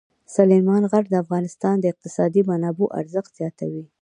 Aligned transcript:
سلیمان 0.35 0.83
غر 0.91 1.03
د 1.09 1.13
افغانستان 1.23 1.75
د 1.79 1.85
اقتصادي 1.93 2.41
منابعو 2.49 2.93
ارزښت 2.99 3.31
زیاتوي. 3.39 3.83